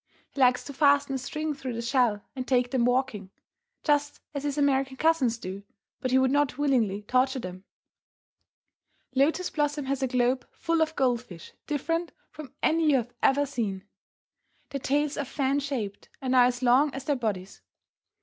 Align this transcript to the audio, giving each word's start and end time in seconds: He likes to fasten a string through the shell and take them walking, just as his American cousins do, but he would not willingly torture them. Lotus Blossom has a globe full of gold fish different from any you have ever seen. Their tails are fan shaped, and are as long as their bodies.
He 0.31 0.41
likes 0.41 0.63
to 0.63 0.73
fasten 0.73 1.13
a 1.13 1.17
string 1.19 1.53
through 1.53 1.73
the 1.73 1.81
shell 1.83 2.23
and 2.35 2.47
take 2.47 2.71
them 2.71 2.85
walking, 2.85 3.29
just 3.83 4.19
as 4.33 4.45
his 4.45 4.57
American 4.57 4.97
cousins 4.97 5.37
do, 5.37 5.61
but 5.99 6.09
he 6.09 6.17
would 6.17 6.31
not 6.31 6.57
willingly 6.57 7.03
torture 7.03 7.37
them. 7.37 7.65
Lotus 9.13 9.51
Blossom 9.51 9.85
has 9.85 10.01
a 10.01 10.07
globe 10.07 10.47
full 10.51 10.81
of 10.81 10.95
gold 10.95 11.21
fish 11.21 11.53
different 11.67 12.13
from 12.31 12.51
any 12.63 12.89
you 12.89 12.95
have 12.95 13.13
ever 13.21 13.45
seen. 13.45 13.83
Their 14.71 14.79
tails 14.79 15.17
are 15.19 15.23
fan 15.25 15.59
shaped, 15.59 16.09
and 16.19 16.35
are 16.35 16.45
as 16.45 16.63
long 16.63 16.91
as 16.95 17.05
their 17.05 17.15
bodies. 17.15 17.61